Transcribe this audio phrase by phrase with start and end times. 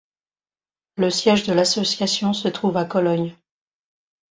[0.97, 3.35] Le siège de l'association se trouve à Cologne.